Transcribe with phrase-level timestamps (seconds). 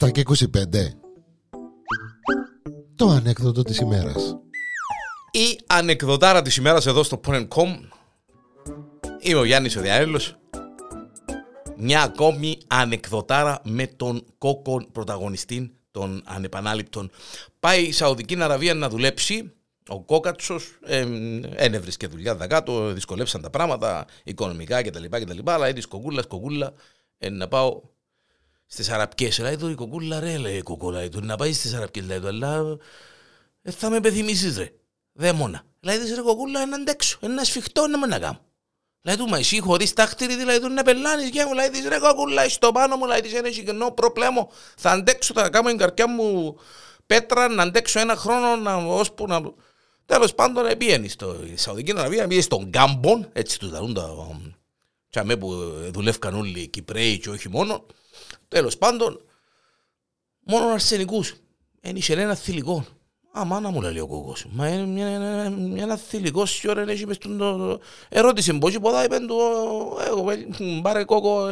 [0.00, 0.36] 7 και 25
[2.94, 4.36] Το ανέκδοτο της ημέρας.
[5.30, 7.78] Η ανεκδοτάρα της ημέρας εδώ στο Porn.com
[9.20, 10.36] Είμαι ο Γιάννης ο Διαέλος
[11.76, 17.10] Μια ακόμη ανεκδοτάρα με τον κόκκον πρωταγωνιστή των ανεπανάληπτων
[17.60, 19.52] Πάει η Σαουδική Αραβία να δουλέψει
[19.88, 21.06] ο Κόκατσος ε,
[21.54, 25.04] ένευρισκε δουλειά δακάτω, δυσκολεύσαν τα πράγματα οικονομικά κτλ.
[25.10, 26.72] κτλ αλλά έτσι κοκούλα, κοκούλα,
[27.18, 27.80] ε, να πάω
[28.66, 29.30] στις Αραπιέ.
[29.40, 32.26] Λέει του η κοκούλα, ρε, λέει η κοκούλα, του να πάει στις Αραπιέ, λέει του,
[32.26, 32.78] αλλά
[33.62, 34.72] ε, θα με επιθυμήσει, ρε.
[35.12, 35.62] Δαίμονα.
[35.80, 38.40] Λέει τη ρε κοκούλα, να αντέξω, ένα σφιχτό να με να κάνω.
[39.02, 41.98] Λέει του, μα εσύ χωρίς τάχτηρη, δηλαδή του να πελάνεις και μου λέει τη ρε
[41.98, 44.50] κοκούλα, στο πάνω μου, λέει τη ένα συγκεκριμένο προπλέμο.
[44.76, 46.58] Θα αντέξω, θα κάνω την καρδιά μου
[47.06, 49.40] πέτρα να αντέξω ένα χρόνο να, ώσπου να.
[50.08, 54.40] Τέλος πάντων, πήγαινε στο Σαουδική Αραβία, πήγαινε στον Γκάμπον, έτσι του δαρούν τα.
[55.10, 55.52] Τσαμέ που
[55.90, 57.86] δουλεύκαν όλοι οι Κυπρέοι και όχι μόνο.
[58.48, 59.24] Τέλος πάντων,
[60.40, 61.34] μόνο αρσενικούς.
[61.80, 62.86] Ένιξε ένα θηλυκό.
[63.38, 64.36] Α, μάνα μου λέει ο κόκο.
[64.50, 67.80] Μα είναι μια, μια, μια, ένα θηλυκό σιωρ ώρα έχει μες τον...
[68.08, 69.38] Ερώτησε πώς και ποδά, είπεν του,
[70.06, 70.24] εγώ
[70.82, 71.48] πάρε κόκο.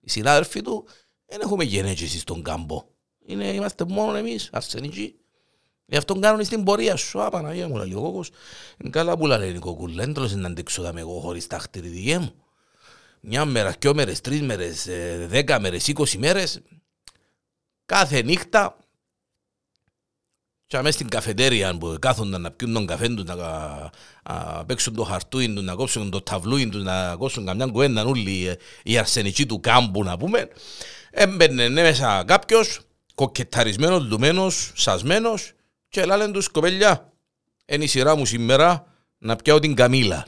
[0.00, 0.84] Οι συνάδελφοι του,
[1.26, 2.84] δεν έχουμε γενέτσιση στον κάμπο.
[3.26, 5.19] Είναι, είμαστε μόνο εμείς, αρσενικοί.
[5.90, 7.22] Γι' αυτό κάνουν στην πορεία σου.
[7.22, 8.30] Α, Παναγία μου, λέει ο κόκκος.
[8.78, 10.04] Είναι καλά που λέει η κοκούλα.
[10.04, 12.34] Δεν τρως να αντέξω δάμε εγώ χωρίς τα χτυριδίε μου.
[13.20, 16.60] Μια μέρα, δυο μέρες, τρεις μέρες, ε, δέκα μέρες, είκοσι μέρες.
[17.86, 18.76] Κάθε νύχτα
[20.66, 25.04] και αμέσως στην καφετέρια που κάθονταν να πιούν τον καφέ τους, να, να παίξουν το
[25.04, 29.46] χαρτούιν τους, να κόψουν το ταυλούιν τους, να κόψουν καμιά κουέντα όλοι ε, οι αρσενικοί
[29.46, 30.48] του κάμπου να πούμε.
[31.10, 32.80] Έμπαινε μέσα κάποιος,
[33.14, 35.52] κοκκεταρισμένος, λουμένος, σασμένος,
[35.90, 37.12] και λένε τους κοπέλια,
[37.66, 40.26] είναι η σειρά μου σήμερα να πιάω την Καμίλα.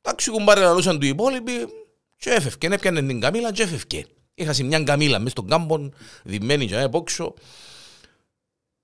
[0.00, 1.66] Εντάξει κουμπάρες λαλούσαν του υπόλοιποι
[2.16, 4.06] και έφευκε, έπιανε την Καμίλα και έφευκε.
[4.34, 7.34] Είχα μια Καμίλα μέσα στον κάμπον, δημένη και πόξω.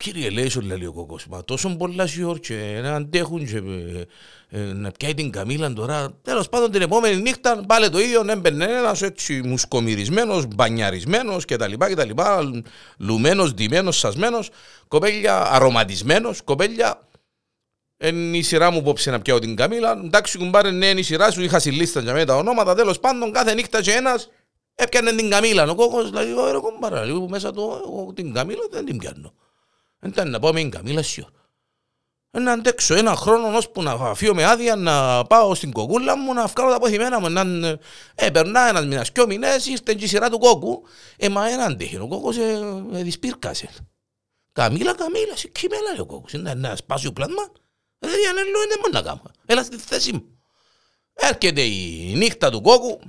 [0.04, 4.04] Κύριε λέει σου λέει ο κόκκος, μα τόσο πολλά σιόρ και να αντέχουν και ε,
[4.48, 6.18] ε, να πιάει την καμίλα τώρα.
[6.22, 11.72] Τέλος πάντων την επόμενη νύχτα πάλι το ίδιο έμπαινε ένας έτσι μουσκομυρισμένος, μπανιαρισμένος κτλ.
[11.78, 12.10] κτλ
[12.98, 14.50] λουμένος, ντυμένος, σασμένος,
[14.88, 17.08] κοπέλια αρωματισμένος, κοπέλια
[18.04, 20.00] είναι η σειρά μου πόψε να πιάω την καμίλα.
[20.04, 21.42] Εντάξει, κουμπάρε, ναι, είναι η σειρά σου.
[21.42, 22.74] Είχα συλλίστα για τα ονόματα.
[22.74, 24.30] Τέλος πάντων, κάθε νύχτα και ένας
[24.74, 25.70] έπιανε την καμίλα.
[25.70, 29.32] Ο κόκκος λέει: Ωραία, κουμπάρε, λίγο μέσα του, εγώ την καμίλα δεν την πιάνω.
[29.98, 31.28] Δεν ήταν να πάω με την καμίλα σιω.
[32.30, 36.46] Να αντέξω ένα χρόνο ώσπου να φύγω με άδεια να πάω στην κοκούλα μου να
[36.46, 37.28] βγάλω τα αποθυμένα μου.
[37.28, 37.68] Να,
[38.14, 40.82] ε, περνά ένας μήνας και ο μήνες ήρθε και η σειρά του κόκκου.
[41.16, 42.60] Ε, μα ένα αντέχει, ο κόκκος ε,
[42.92, 43.68] ε, δυσπίρκασε.
[44.52, 46.32] Καμίλα, καμίλα, σε κείμενα λέει ο κόκκος.
[46.32, 47.52] Είναι ένα σπάσιο πλάσμα.
[47.98, 49.22] Δηλαδή αν έλω δεν μπορεί να κάνω.
[49.46, 50.38] Έλα στη θέση μου.
[51.14, 53.00] Έρχεται η νύχτα του κόκκου,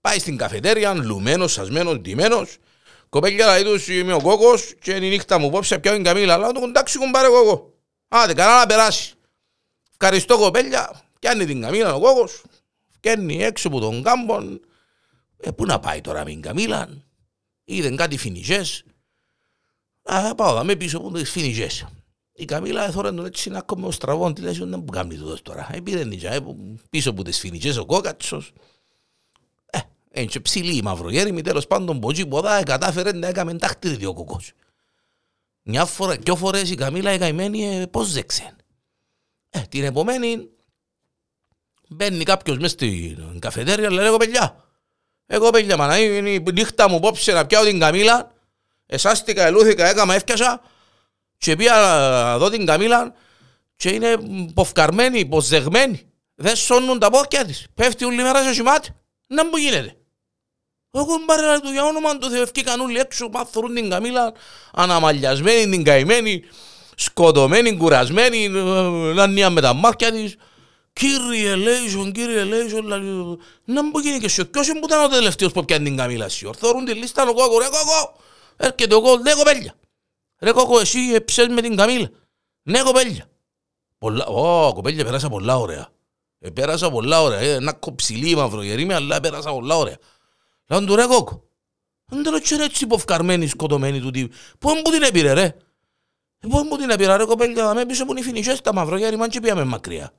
[0.00, 2.56] πάει στην καφετέρια, λουμένος, σασμένος, ντυμένος,
[3.08, 6.34] Κοπέλια λέει τους είμαι ο κόκκος και είναι η νύχτα μου πόψε πιάω την καμίλα.
[6.34, 7.72] Αλλά του εντάξει κουμπάρε κόκκο.
[8.08, 9.14] Άντε καλά να περάσεις.
[9.98, 11.02] Ευχαριστώ κοπέλια.
[11.18, 12.42] Πιάνει την καμίλα ο κόκκος.
[12.88, 14.60] Φτιάνει έξω από τον κάμπον.
[15.36, 16.88] Ε, πού να πάει τώρα με την καμίλα.
[17.64, 18.84] Είδαν κάτι φινιζές.
[20.02, 21.86] Α, πάω δάμε πίσω από τις φινιζές.
[22.40, 24.34] Η Καμίλα έθωρε τον έτσι να κόμε ο στραβόν.
[24.34, 25.68] Τι λέει, δεν μου κάνει τούτος τώρα.
[25.72, 26.04] Επήρε
[26.90, 28.52] πίσω από τις φινιζές ο κόκατσος.
[30.12, 34.52] Είναι και ψηλή η μαυρογέρημη, τέλος πάντων ποτσί ποδά κατάφερε να έκαμε τάχτη δύο κοκκός.
[35.62, 38.56] Μια φορά, δυο φορές η Καμίλα η καημένη ε, πώς ζέξε.
[39.50, 40.48] Ε, την επομένη
[41.88, 44.64] μπαίνει κάποιος μες στην καφετέρια, λέει εγώ παιδιά,
[45.26, 48.32] εγώ παιδιά μάνα είναι η νύχτα μου πόψε να πιάω την Καμίλα,
[48.86, 50.60] εσάστηκα, ελούθηκα, έκαμα, έφτιασα
[51.36, 51.74] και πήγα
[52.34, 53.14] εδώ την Καμίλα
[53.76, 54.16] και είναι
[54.54, 56.02] ποφκαρμένη, ποζεγμένη.
[56.34, 57.66] Δεν σώνουν τα πόκια της.
[57.74, 58.90] Πέφτει όλη μέρα σε σημάτι.
[59.28, 59.96] Να μου γίνεται.
[60.90, 64.32] Εγώ μπαρέλα του για όνομα του Θεού ευκήκαν όλοι έξω, μάθωρουν την καμίλα,
[64.72, 66.42] αναμαλιασμένη, την καημένη,
[66.96, 68.48] σκοτωμένη, κουρασμένη,
[69.14, 70.36] λανία με τα μάτια της.
[70.92, 72.86] Κύριε Λέισον, κύριε Λέισον,
[73.64, 76.54] να μου γίνει και σου, ποιος που ήταν ο τελευταίος που πιάνε την καμίλα σου.
[76.54, 78.16] Θωρούν τη λίστα ο κόκο, ρε κόκο,
[78.56, 79.74] έρχεται ο κόκο, ναι κοπέλια.
[80.38, 82.10] Ρε κόκο, εσύ εψες με την καμίλα.
[82.62, 83.28] Ναι κοπέλια.
[83.98, 85.88] Πολλά, ω, κοπέλια, πέρασα πολλά ωραία.
[86.38, 89.96] Ε, πέρασα πολλά ωραία, ε, ένα κοψιλί μαυρογερήμι, αλλά πέρασα πολλά ωραία.
[90.68, 91.48] Λέω του ρε κόκο.
[92.04, 94.34] Δεν το έτσι έτσι υποφκαρμένη σκοτωμένη του τύπου.
[94.58, 95.56] Πού μου την έπειρε ρε;
[96.38, 97.74] Πού μου την έπειρε ρε κοπέλια.
[97.74, 100.12] Με πίσω που είναι οι φινισιές τα μαυρογέρι μαν και πήγαμε μακριά.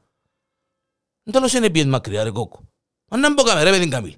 [1.23, 2.69] Δεν τέλος είναι πήγαινε μακριά ρε κόκο.
[3.09, 4.17] Αν δεν μπω ρε με την Καμίλ.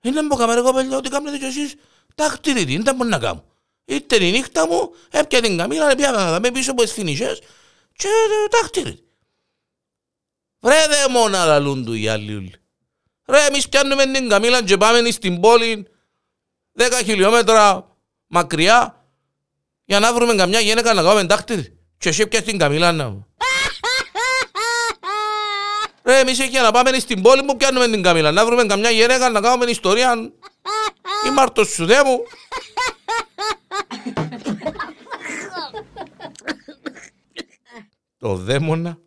[0.00, 1.74] Δεν μπω ρε κοπέλια ότι κάνετε κι εσείς
[2.14, 2.78] τα χτυρίτη.
[2.78, 3.44] Δεν μπορεί να κάνω.
[3.84, 7.40] Ήρθε η νύχτα μου, έπια την Καμίλα, πήγαμε με πίσω από τις φινισιές
[7.92, 8.08] και
[8.50, 9.11] τα χτυρίτη.
[10.64, 12.54] Βρε δαίμονα λαλούν του οι άλλοι όλοι.
[13.26, 15.86] Ρε εμείς πιάνουμε την καμίλα και πάμε στην πόλη
[16.78, 19.06] 10 χιλιόμετρα μακριά
[19.84, 21.78] για να βρούμε καμιά γυναίκα να κάνουμε τάχτη.
[21.98, 23.26] Και εσύ πιάσεις την καμίλα να
[26.04, 29.30] Ρε εμείς για να πάμε στην πόλη μου πιάνουμε την καμίλα να βρούμε καμιά γυναίκα
[29.30, 30.32] να κάνουμε ιστορία.
[31.26, 32.22] Ή μάρτος σου δε μου.
[38.18, 38.98] Το δαίμονα